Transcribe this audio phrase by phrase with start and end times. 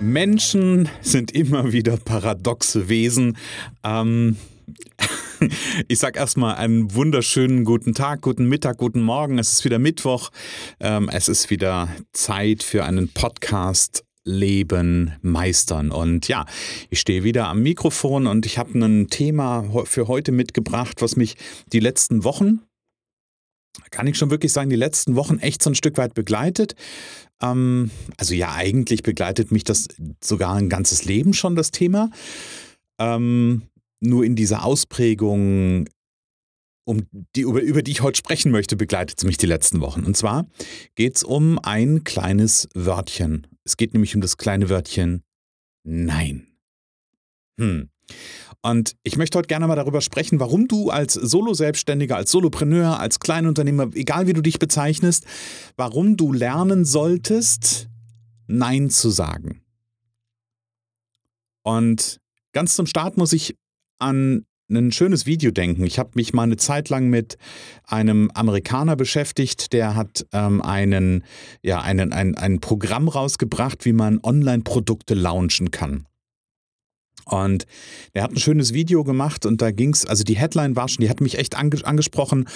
[0.00, 3.36] Menschen sind immer wieder paradoxe Wesen.
[3.82, 4.36] Ähm,
[5.88, 9.38] ich sage erstmal einen wunderschönen guten Tag, guten Mittag, guten Morgen.
[9.38, 10.30] Es ist wieder Mittwoch.
[10.80, 15.90] Ähm, es ist wieder Zeit für einen Podcast Leben meistern.
[15.90, 16.44] Und ja,
[16.90, 21.36] ich stehe wieder am Mikrofon und ich habe ein Thema für heute mitgebracht, was mich
[21.72, 22.60] die letzten Wochen,
[23.90, 26.74] kann ich schon wirklich sagen, die letzten Wochen echt so ein Stück weit begleitet.
[27.42, 29.88] Ähm, also ja, eigentlich begleitet mich das
[30.22, 32.10] sogar ein ganzes Leben schon, das Thema.
[32.98, 33.62] Ähm,
[34.00, 35.88] nur in dieser Ausprägung,
[36.84, 37.02] um
[37.34, 40.04] die, über, über die ich heute sprechen möchte, begleitet es mich die letzten Wochen.
[40.04, 40.46] Und zwar
[40.94, 43.46] geht es um ein kleines Wörtchen.
[43.64, 45.22] Es geht nämlich um das kleine Wörtchen
[45.86, 46.48] Nein.
[47.58, 47.90] Hm.
[48.66, 53.20] Und ich möchte heute gerne mal darüber sprechen, warum du als Solo-Selbstständiger, als Solopreneur, als
[53.20, 55.24] Kleinunternehmer, egal wie du dich bezeichnest,
[55.76, 57.88] warum du lernen solltest,
[58.48, 59.62] Nein zu sagen.
[61.62, 62.18] Und
[62.50, 63.56] ganz zum Start muss ich
[64.00, 65.84] an ein schönes Video denken.
[65.84, 67.38] Ich habe mich mal eine Zeit lang mit
[67.84, 71.22] einem Amerikaner beschäftigt, der hat ähm, einen,
[71.62, 76.08] ja, einen, ein, ein Programm rausgebracht, wie man Online-Produkte launchen kann.
[77.28, 77.66] Und
[78.12, 81.02] er hat ein schönes Video gemacht und da ging es, also die Headline war schon,
[81.02, 82.48] die hat mich echt ange angesprochen.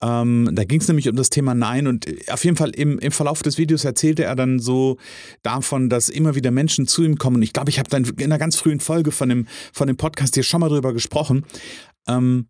[0.00, 3.10] Ähm, da ging es nämlich um das Thema Nein und auf jeden Fall im, im
[3.10, 4.96] Verlauf des Videos erzählte er dann so
[5.42, 7.42] davon, dass immer wieder Menschen zu ihm kommen.
[7.42, 10.34] Ich glaube, ich habe dann in einer ganz frühen Folge von dem, von dem Podcast
[10.34, 11.44] hier schon mal drüber gesprochen.
[12.06, 12.46] Ähm,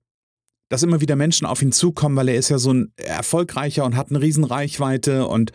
[0.68, 3.94] dass immer wieder Menschen auf ihn zukommen, weil er ist ja so ein erfolgreicher und
[3.94, 5.52] hat eine riesen Reichweite und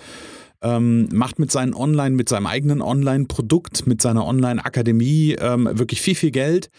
[0.61, 6.15] ähm, macht mit seinen Online, mit seinem eigenen Online-Produkt, mit seiner Online-Akademie ähm, wirklich viel,
[6.15, 6.69] viel Geld.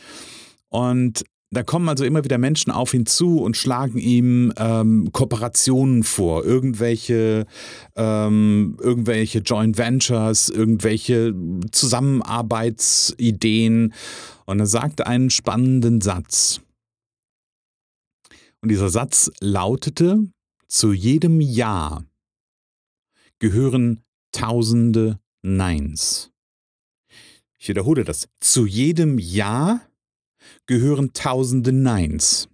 [0.69, 6.03] Und da kommen also immer wieder Menschen auf ihn zu und schlagen ihm ähm, Kooperationen
[6.03, 7.47] vor, irgendwelche,
[7.97, 11.35] ähm, irgendwelche Joint Ventures, irgendwelche
[11.73, 13.95] Zusammenarbeitsideen.
[14.45, 16.61] Und er sagt einen spannenden Satz.
[18.61, 20.25] Und dieser Satz lautete,
[20.67, 22.03] zu jedem Ja
[23.41, 26.31] gehören tausende Neins.
[27.59, 28.29] Ich wiederhole das.
[28.41, 29.81] Zu jedem Ja
[30.67, 32.49] gehören tausende Neins.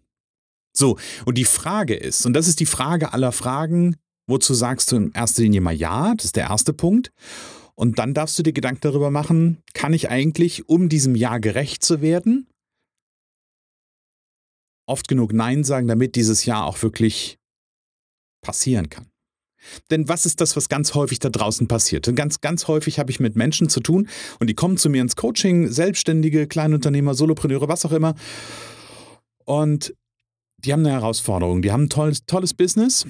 [0.76, 3.96] So, und die Frage ist, und das ist die Frage aller Fragen,
[4.26, 7.12] wozu sagst du in erster Linie mal Ja, das ist der erste Punkt.
[7.76, 11.84] Und dann darfst du dir Gedanken darüber machen, kann ich eigentlich, um diesem Ja gerecht
[11.84, 12.48] zu werden,
[14.86, 17.38] oft genug Nein sagen, damit dieses Ja auch wirklich
[18.42, 19.13] passieren kann.
[19.90, 22.08] Denn was ist das, was ganz häufig da draußen passiert?
[22.08, 24.08] Und ganz, ganz häufig habe ich mit Menschen zu tun
[24.40, 28.14] und die kommen zu mir ins Coaching, Selbstständige, Kleinunternehmer, Solopreneure, was auch immer.
[29.44, 29.94] Und
[30.58, 31.62] die haben eine Herausforderung.
[31.62, 33.06] Die haben ein tolles, tolles Business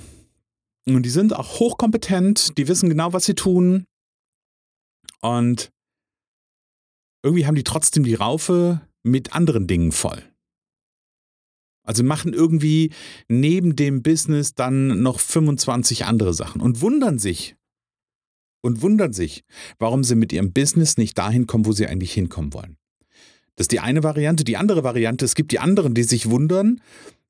[0.87, 3.85] und die sind auch hochkompetent, die wissen genau, was sie tun.
[5.21, 5.71] Und
[7.23, 10.23] irgendwie haben die trotzdem die Raufe mit anderen Dingen voll.
[11.85, 12.91] Also machen irgendwie
[13.29, 17.57] neben dem Business dann noch 25 andere Sachen und wundern sich
[18.63, 19.45] und wundern sich,
[19.79, 22.79] warum sie mit ihrem Business nicht dahin kommen, wo sie eigentlich hinkommen wollen.
[23.57, 24.43] Das ist die eine Variante.
[24.43, 26.81] Die andere Variante, es gibt die anderen, die sich wundern,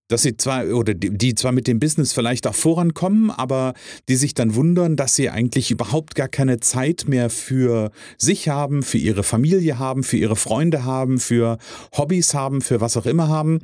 [0.09, 3.75] dass sie zwar oder die, die zwar mit dem Business vielleicht auch vorankommen, aber
[4.09, 8.83] die sich dann wundern, dass sie eigentlich überhaupt gar keine Zeit mehr für sich haben,
[8.83, 11.59] für ihre Familie haben, für ihre Freunde haben, für
[11.97, 13.61] Hobbys haben, für was auch immer haben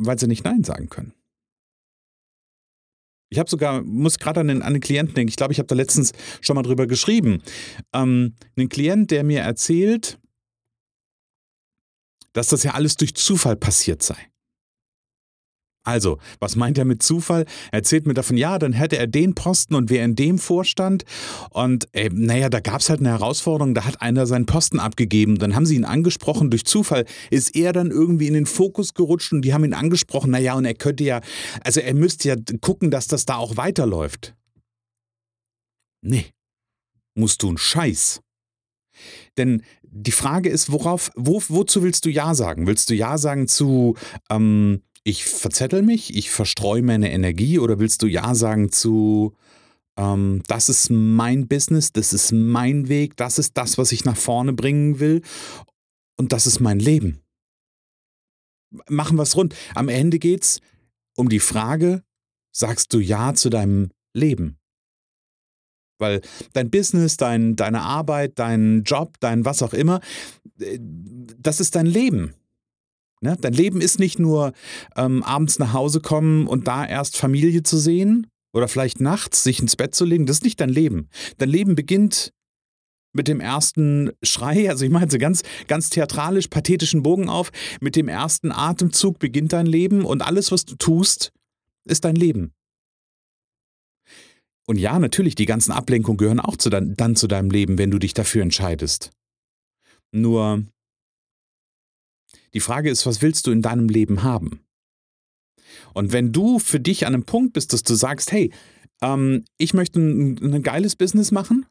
[0.00, 1.12] weil sie nicht Nein sagen können.
[3.32, 5.76] Ich habe sogar, muss gerade an, an einen, Klienten denken, ich glaube, ich habe da
[5.76, 7.42] letztens schon mal drüber geschrieben.
[7.92, 10.18] Ähm, einen Klient, der mir erzählt,
[12.32, 14.29] dass das ja alles durch Zufall passiert sei.
[15.82, 17.46] Also, was meint er mit Zufall?
[17.72, 21.04] Er erzählt mir davon, ja, dann hätte er den Posten und wäre in dem Vorstand.
[21.50, 25.38] Und äh, naja, da gab es halt eine Herausforderung, da hat einer seinen Posten abgegeben.
[25.38, 29.32] Dann haben sie ihn angesprochen, durch Zufall ist er dann irgendwie in den Fokus gerutscht
[29.32, 31.20] und die haben ihn angesprochen, naja, und er könnte ja,
[31.64, 34.34] also er müsste ja gucken, dass das da auch weiterläuft.
[36.02, 36.26] Nee,
[37.14, 38.20] musst du einen Scheiß.
[39.38, 42.66] Denn die Frage ist, worauf, wo, wozu willst du Ja sagen?
[42.66, 43.96] Willst du Ja sagen zu,
[44.30, 49.34] ähm, ich verzettel mich, ich verstreue meine Energie oder willst du Ja sagen zu,
[49.96, 54.16] ähm, das ist mein Business, das ist mein Weg, das ist das, was ich nach
[54.16, 55.22] vorne bringen will
[56.16, 57.20] und das ist mein Leben.
[58.88, 59.54] Machen wir es rund.
[59.74, 60.60] Am Ende geht es
[61.16, 62.04] um die Frage,
[62.52, 64.58] sagst du Ja zu deinem Leben?
[65.98, 66.20] Weil
[66.52, 70.00] dein Business, dein, deine Arbeit, dein Job, dein was auch immer,
[70.58, 72.34] äh, das ist dein Leben.
[73.22, 73.36] Ne?
[73.40, 74.52] Dein Leben ist nicht nur
[74.96, 79.60] ähm, abends nach Hause kommen und da erst Familie zu sehen oder vielleicht nachts sich
[79.60, 80.26] ins Bett zu legen.
[80.26, 81.08] Das ist nicht dein Leben.
[81.38, 82.32] Dein Leben beginnt
[83.12, 87.50] mit dem ersten Schrei, also ich meine so ganz, ganz theatralisch, pathetischen Bogen auf,
[87.80, 91.32] mit dem ersten Atemzug beginnt dein Leben und alles, was du tust,
[91.84, 92.52] ist dein Leben.
[94.66, 97.90] Und ja, natürlich, die ganzen Ablenkungen gehören auch zu dein, dann zu deinem Leben, wenn
[97.90, 99.10] du dich dafür entscheidest.
[100.12, 100.64] Nur
[102.54, 104.60] die Frage ist, was willst du in deinem Leben haben?
[105.94, 108.52] Und wenn du für dich an einem Punkt bist, dass du sagst, hey,
[109.02, 111.66] ähm, ich möchte ein, ein, geiles Business machen,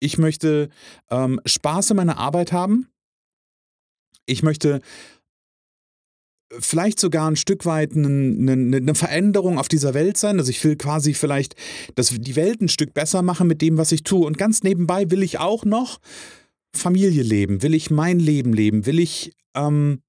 [0.00, 0.68] ich möchte
[1.10, 2.88] ähm, Spaß in meiner Arbeit haben,
[4.26, 4.80] ich möchte
[6.58, 10.38] vielleicht sogar ein Stück weit eine, eine, eine, Veränderung auf dieser Welt sein.
[10.38, 11.56] Also ich will quasi vielleicht
[11.94, 14.26] dass die Welt ein Stück besser machen mit dem, was ich tue.
[14.26, 15.98] Und ganz nebenbei will ich auch noch
[16.74, 20.02] Familie leben, will ich mein Leben leben, will ich ähm,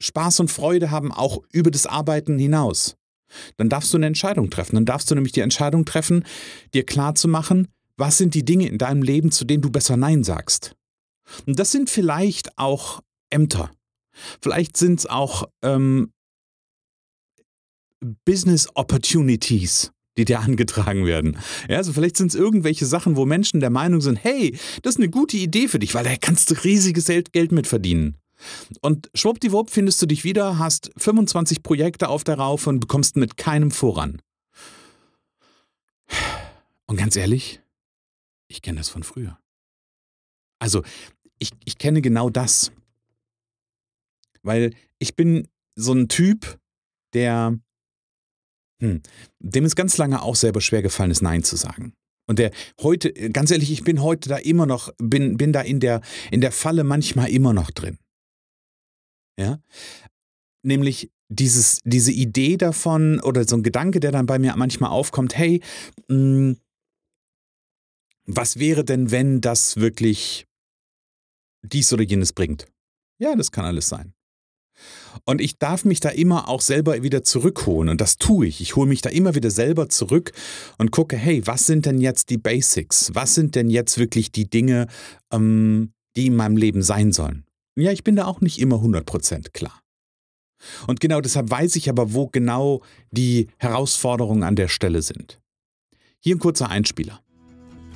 [0.00, 2.96] Spaß und Freude haben, auch über das Arbeiten hinaus.
[3.56, 4.74] Dann darfst du eine Entscheidung treffen.
[4.76, 6.24] Dann darfst du nämlich die Entscheidung treffen,
[6.74, 10.74] dir klarzumachen, was sind die Dinge in deinem Leben, zu denen du besser Nein sagst.
[11.46, 13.70] Und das sind vielleicht auch Ämter.
[14.42, 16.12] Vielleicht sind es auch ähm,
[18.24, 21.38] Business Opportunities, die dir angetragen werden.
[21.68, 25.00] Ja, also vielleicht sind es irgendwelche Sachen, wo Menschen der Meinung sind, hey, das ist
[25.00, 28.16] eine gute Idee für dich, weil da kannst du riesiges Geld mitverdienen.
[28.80, 33.36] Und schwuppdiwupp findest du dich wieder, hast 25 Projekte auf der Raufe und bekommst mit
[33.36, 34.20] keinem voran.
[36.86, 37.60] Und ganz ehrlich,
[38.48, 39.38] ich kenne das von früher.
[40.58, 40.82] Also,
[41.38, 42.72] ich, ich kenne genau das.
[44.42, 46.58] Weil ich bin so ein Typ,
[47.12, 47.58] der,
[48.80, 49.02] hm,
[49.38, 51.94] dem es ganz lange auch selber schwer gefallen ist, Nein zu sagen.
[52.26, 55.80] Und der heute, ganz ehrlich, ich bin heute da immer noch, bin, bin da in
[55.80, 56.00] der,
[56.30, 57.98] in der Falle manchmal immer noch drin.
[59.40, 59.58] Ja?
[60.62, 65.36] Nämlich dieses, diese Idee davon oder so ein Gedanke, der dann bei mir manchmal aufkommt,
[65.36, 65.60] hey,
[66.08, 66.56] mh, hm,
[68.26, 70.46] was wäre denn, wenn das wirklich
[71.62, 72.66] dies oder jenes bringt?
[73.18, 74.14] Ja, das kann alles sein.
[75.24, 78.60] Und ich darf mich da immer auch selber wieder zurückholen und das tue ich.
[78.60, 80.32] Ich hole mich da immer wieder selber zurück
[80.78, 83.10] und gucke, hey, was sind denn jetzt die Basics?
[83.14, 84.86] Was sind denn jetzt wirklich die Dinge,
[85.32, 87.44] ähm, die in meinem Leben sein sollen?
[87.76, 89.80] Ja, ich bin da auch nicht immer 100% klar.
[90.86, 95.40] Und genau deshalb weiß ich aber, wo genau die Herausforderungen an der Stelle sind.
[96.18, 97.20] Hier ein kurzer Einspieler.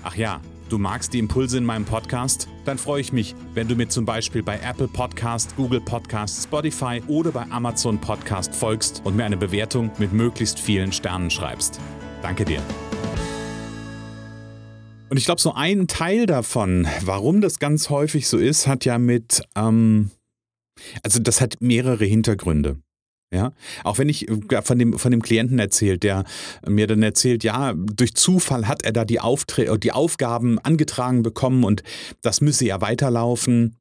[0.03, 2.49] Ach ja, du magst die Impulse in meinem Podcast?
[2.65, 7.03] Dann freue ich mich, wenn du mir zum Beispiel bei Apple Podcast, Google Podcast, Spotify
[7.09, 11.81] oder bei Amazon Podcast folgst und mir eine Bewertung mit möglichst vielen Sternen schreibst.
[12.23, 12.63] Danke dir.
[15.15, 18.99] Und ich glaube, so ein Teil davon, warum das ganz häufig so ist, hat ja
[18.99, 20.11] mit, ähm,
[21.05, 22.81] also das hat mehrere Hintergründe.
[23.33, 23.53] Ja,
[23.85, 26.25] auch wenn ich äh, von dem, von dem Klienten erzählt, der
[26.67, 31.63] mir dann erzählt, ja, durch Zufall hat er da die, Aufträ die Aufgaben angetragen bekommen
[31.63, 31.85] und
[32.23, 33.77] das müsse ja weiterlaufen.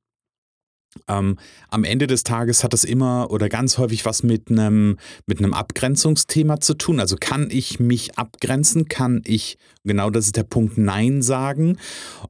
[1.07, 1.38] Ähm,
[1.69, 6.59] am Ende des Tages hat das immer oder ganz häufig was mit einem mit Abgrenzungsthema
[6.59, 7.00] zu tun.
[7.00, 8.88] Also kann ich mich abgrenzen?
[8.88, 11.78] Kann ich genau das ist der Punkt Nein sagen?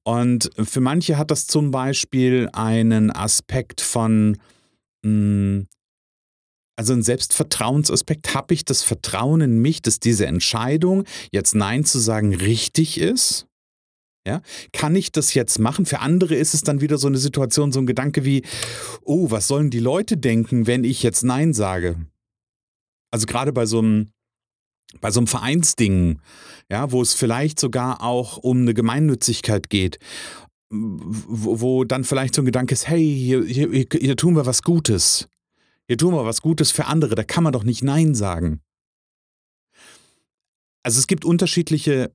[0.04, 4.38] Und für manche hat das zum Beispiel einen Aspekt von
[5.04, 5.68] mh, hm,
[6.76, 8.34] also ein Selbstvertrauensaspekt.
[8.34, 13.46] Habe ich das Vertrauen in mich, dass diese Entscheidung, jetzt Nein zu sagen, richtig ist?
[14.26, 14.42] Ja?
[14.72, 15.86] Kann ich das jetzt machen?
[15.86, 18.44] Für andere ist es dann wieder so eine Situation, so ein Gedanke wie,
[19.04, 21.98] oh, was sollen die Leute denken, wenn ich jetzt Nein sage?
[23.12, 24.14] Also gerade bei so einem,
[25.02, 26.20] bei so einem Vereinsding,
[26.70, 30.00] ja, wo es vielleicht sogar auch um eine Gemeinnützigkeit geht,
[30.70, 34.64] wo, wo dann vielleicht so ein Gedanke ist, hey, hier, hier, hier tun wir was
[34.64, 35.28] Gutes.
[35.88, 38.62] Hier tun wir was Gutes für andere, da kann man doch nicht Nein sagen.
[40.82, 42.12] Also es gibt unterschiedliche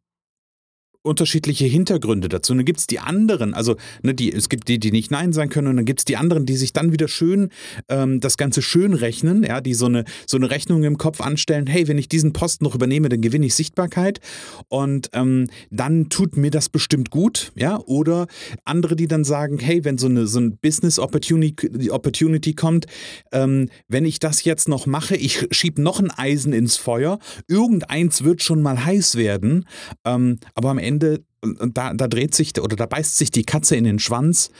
[1.02, 2.52] unterschiedliche Hintergründe dazu.
[2.52, 5.32] Und dann gibt es die anderen, also ne, die, es gibt die, die nicht Nein
[5.32, 7.50] sagen können, und dann gibt es die anderen, die sich dann wieder schön
[7.88, 11.66] ähm, das Ganze schön rechnen, ja, die so eine, so eine Rechnung im Kopf anstellen,
[11.66, 14.20] hey, wenn ich diesen Posten noch übernehme, dann gewinne ich Sichtbarkeit.
[14.68, 18.26] Und ähm, dann tut mir das bestimmt gut, ja, oder
[18.64, 22.86] andere, die dann sagen, hey, wenn so eine so ein Business Opportunity, Opportunity kommt,
[23.32, 28.24] ähm, wenn ich das jetzt noch mache, ich schiebe noch ein Eisen ins Feuer, irgendeins
[28.24, 29.64] wird schon mal heiß werden,
[30.04, 33.76] ähm, aber am Ende Ende, da, da dreht sich oder da beißt sich die Katze
[33.76, 34.50] in den Schwanz,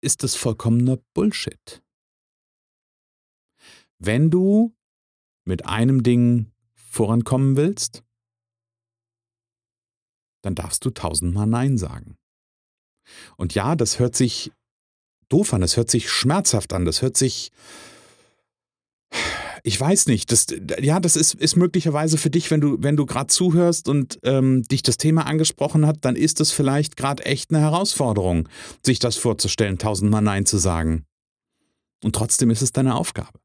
[0.00, 1.82] ist das vollkommener Bullshit.
[3.98, 4.74] Wenn du
[5.44, 8.04] mit einem Ding vorankommen willst,
[10.42, 12.16] dann darfst du tausendmal Nein sagen.
[13.36, 14.52] Und ja, das hört sich
[15.28, 17.50] doof an, das hört sich schmerzhaft an, das hört sich
[19.66, 20.46] ich weiß nicht, das,
[20.80, 24.62] ja, das ist, ist möglicherweise für dich, wenn du, wenn du gerade zuhörst und ähm,
[24.62, 28.48] dich das Thema angesprochen hat, dann ist es vielleicht gerade echt eine Herausforderung,
[28.84, 31.04] sich das vorzustellen, tausendmal Nein zu sagen.
[32.04, 33.40] Und trotzdem ist es deine Aufgabe.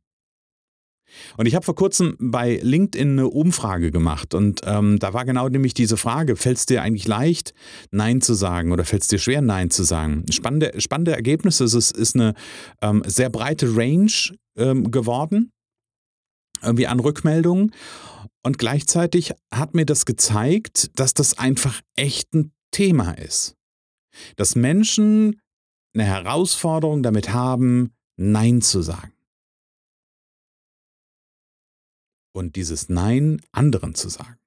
[1.37, 5.49] Und ich habe vor kurzem bei LinkedIn eine Umfrage gemacht und ähm, da war genau
[5.49, 7.55] nämlich diese Frage, fällt es dir eigentlich leicht,
[7.89, 10.25] Nein zu sagen oder fällt es dir schwer, Nein zu sagen?
[10.29, 12.35] Spannende, spannende Ergebnisse, es ist, ist eine
[12.83, 14.11] ähm, sehr breite Range
[14.55, 15.51] ähm, geworden
[16.61, 17.73] irgendwie an Rückmeldungen.
[18.43, 23.55] Und gleichzeitig hat mir das gezeigt, dass das einfach echt ein Thema ist.
[24.35, 25.39] Dass Menschen
[25.93, 29.13] eine Herausforderung damit haben, Nein zu sagen.
[32.33, 34.37] Und dieses Nein anderen zu sagen.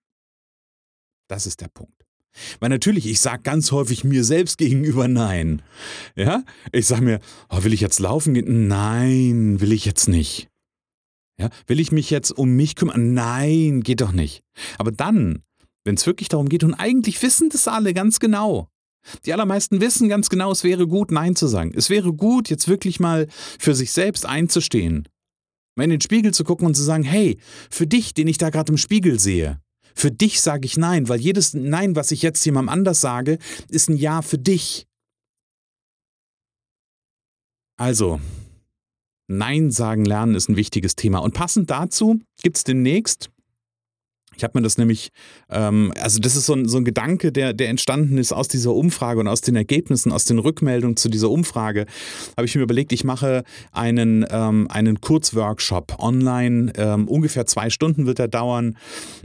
[1.28, 2.04] Das ist der Punkt.
[2.59, 5.62] Weil natürlich, ich sage ganz häufig mir selbst gegenüber Nein.
[6.16, 6.42] Ja,
[6.73, 8.66] ich sage mir, oh, will ich jetzt laufen gehen?
[8.66, 10.49] Nein, will ich jetzt nicht.
[11.38, 13.12] Ja, will ich mich jetzt um mich kümmern?
[13.14, 14.43] Nein, geht doch nicht.
[14.79, 15.43] Aber dann,
[15.85, 18.69] wenn es wirklich darum geht, und eigentlich wissen das alle ganz genau.
[19.25, 21.73] Die allermeisten wissen ganz genau, es wäre gut, Nein zu sagen.
[21.75, 23.26] Es wäre gut, jetzt wirklich mal
[23.59, 25.09] für sich selbst einzustehen.
[25.76, 27.38] Mal in den Spiegel zu gucken und zu sagen, hey,
[27.69, 29.61] für dich, den ich da gerade im Spiegel sehe,
[29.95, 33.38] für dich sage ich Nein, weil jedes Nein, was ich jetzt jemandem anders sage,
[33.69, 34.87] ist ein Ja für dich.
[37.76, 38.21] Also,
[39.26, 41.19] Nein sagen lernen ist ein wichtiges Thema.
[41.19, 43.31] Und passend dazu gibt es demnächst
[44.37, 45.11] ich habe mir das nämlich,
[45.50, 48.75] ähm, also das ist so ein, so ein Gedanke, der, der entstanden ist aus dieser
[48.75, 51.87] Umfrage und aus den Ergebnissen, aus den Rückmeldungen zu dieser Umfrage,
[52.37, 58.07] habe ich mir überlegt, ich mache einen, ähm, einen Kurzworkshop online, ähm, ungefähr zwei Stunden
[58.07, 58.76] wird er dauern.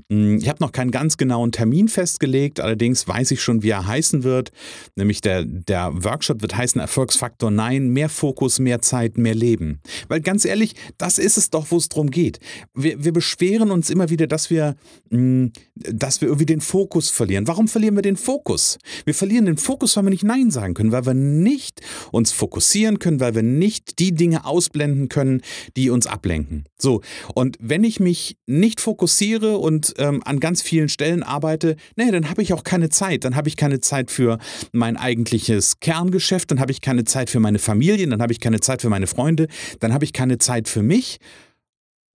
[0.09, 3.87] Hm, ich habe noch keinen ganz genauen Termin festgelegt, allerdings weiß ich schon, wie er
[3.87, 4.51] heißen wird,
[4.95, 9.79] nämlich der, der Workshop wird heißen Erfolgsfaktor 9, mehr Fokus, mehr Zeit, mehr Leben.
[10.07, 12.39] Weil ganz ehrlich, das ist es doch, wo es drum geht.
[12.73, 14.75] Wir, wir beschweren uns immer wieder, dass wir
[15.09, 17.47] dass wir irgendwie den Fokus verlieren.
[17.47, 18.77] Warum verlieren wir den Fokus?
[19.05, 22.99] Wir verlieren den Fokus, weil wir nicht Nein sagen können, weil wir nicht uns fokussieren
[22.99, 25.41] können, weil wir nicht die Dinge ausblenden können,
[25.75, 26.65] die uns ablenken.
[26.77, 27.01] So,
[27.33, 32.29] und wenn ich mich nicht fokussiere und ähm, an ganz vielen Stellen arbeite, nee, dann
[32.29, 33.23] habe ich auch keine Zeit.
[33.23, 34.37] Dann habe ich keine Zeit für
[34.71, 38.59] mein eigentliches Kerngeschäft, dann habe ich keine Zeit für meine Familie, dann habe ich keine
[38.59, 39.47] Zeit für meine Freunde,
[39.79, 41.19] dann habe ich keine Zeit für mich.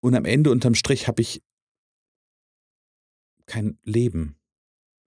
[0.00, 1.40] Und am Ende unterm Strich habe ich
[3.46, 4.36] kein Leben.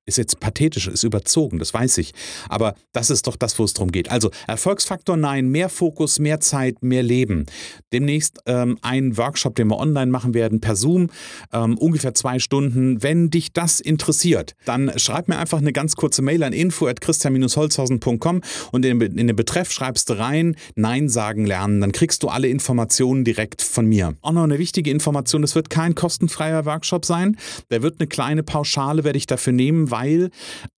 [0.08, 2.14] Ist jetzt pathetisch, ist überzogen, das weiß ich.
[2.50, 4.10] Aber das ist doch das, wo es darum geht.
[4.10, 7.46] Also Erfolgsfaktor nein, mehr Fokus, mehr Zeit, mehr Leben.
[7.94, 11.10] Demnächst ähm, ein Workshop, den wir online machen werden, per Zoom,
[11.54, 13.04] ähm, ungefähr zwei Stunden.
[13.04, 18.86] Wenn dich das interessiert, dann schreib mir einfach eine ganz kurze Mail an info.christian-holzhausen.com und
[18.86, 21.82] in, in den Betreff schreibst du rein, Nein sagen lernen.
[21.82, 24.16] Dann kriegst du alle Informationen direkt von mir.
[24.22, 27.38] Auch noch eine wichtige Information, es wird kein kostenfreier Workshop sein.
[27.72, 29.97] Der wird eine kleine Pauschale, werde ich dafür nehmen, weil,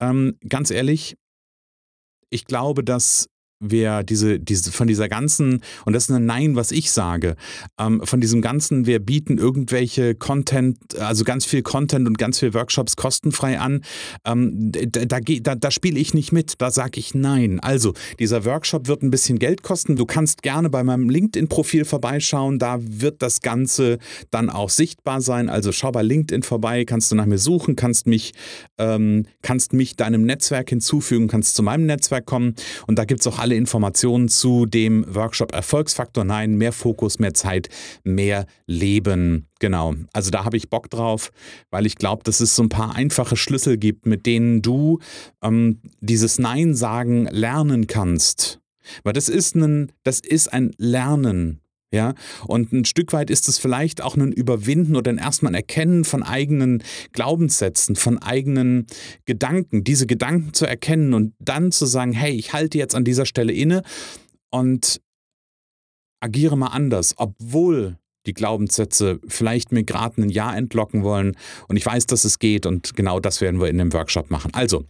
[0.00, 1.16] ähm, ganz ehrlich,
[2.30, 3.28] ich glaube, dass
[3.60, 7.36] wir diese, diese, von dieser ganzen, und das ist ein Nein, was ich sage,
[7.78, 12.54] ähm, von diesem ganzen, wir bieten irgendwelche Content, also ganz viel Content und ganz viel
[12.54, 13.82] Workshops kostenfrei an,
[14.24, 17.58] ähm, da, da, da, da spiele ich nicht mit, da sage ich Nein.
[17.60, 19.96] Also, dieser Workshop wird ein bisschen Geld kosten.
[19.96, 23.98] Du kannst gerne bei meinem LinkedIn-Profil vorbeischauen, da wird das Ganze
[24.30, 25.48] dann auch sichtbar sein.
[25.48, 28.32] Also schau bei LinkedIn vorbei, kannst du nach mir suchen, kannst mich,
[28.78, 32.54] ähm, kannst mich deinem Netzwerk hinzufügen, kannst zu meinem Netzwerk kommen
[32.86, 37.18] und da gibt es auch alle alle Informationen zu dem Workshop Erfolgsfaktor 9, mehr Fokus,
[37.18, 37.70] mehr Zeit,
[38.04, 39.46] mehr Leben.
[39.58, 41.32] Genau, also da habe ich Bock drauf,
[41.70, 44.98] weil ich glaube, dass es so ein paar einfache Schlüssel gibt, mit denen du
[45.42, 48.60] ähm, dieses Nein sagen lernen kannst.
[49.02, 51.62] Weil das ist ein, das ist ein Lernen.
[51.90, 52.12] Ja,
[52.46, 56.04] und ein Stück weit ist es vielleicht auch ein Überwinden oder ein erstmal ein Erkennen
[56.04, 58.86] von eigenen Glaubenssätzen, von eigenen
[59.24, 63.24] Gedanken, diese Gedanken zu erkennen und dann zu sagen, hey, ich halte jetzt an dieser
[63.24, 63.82] Stelle inne
[64.50, 65.00] und
[66.20, 67.96] agiere mal anders, obwohl
[68.28, 71.36] die Glaubenssätze vielleicht mir gerade ein Jahr entlocken wollen.
[71.66, 74.52] Und ich weiß, dass es geht und genau das werden wir in dem Workshop machen.
[74.54, 74.84] Also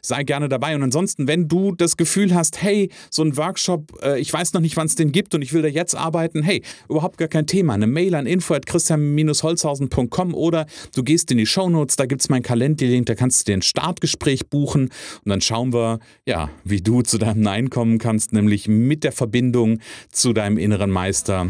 [0.00, 0.74] sei gerne dabei.
[0.74, 4.60] Und ansonsten, wenn du das Gefühl hast, hey, so ein Workshop, äh, ich weiß noch
[4.60, 7.46] nicht, wann es den gibt und ich will da jetzt arbeiten, hey, überhaupt gar kein
[7.46, 7.74] Thema.
[7.74, 13.06] Eine Mail an info.christian-holzhausen.com oder du gehst in die Shownotes, da gibt es mein Kalendlink,
[13.06, 14.90] da kannst du dir ein Startgespräch buchen
[15.24, 19.12] und dann schauen wir, ja, wie du zu deinem Nein kommen kannst, nämlich mit der
[19.12, 19.80] Verbindung
[20.12, 21.48] zu deinem inneren Meister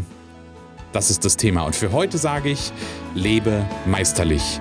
[0.94, 1.62] das ist das Thema.
[1.62, 2.72] Und für heute sage ich,
[3.14, 4.60] lebe meisterlich.